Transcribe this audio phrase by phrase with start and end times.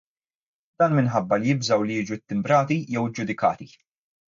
[0.83, 3.71] Dan minħabba li jibżgħu li jiġu ttimbrati jew iġġudikati.